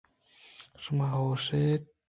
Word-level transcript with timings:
شما 0.83 1.05
ھاموش 1.13 1.45
اِت 1.53 1.83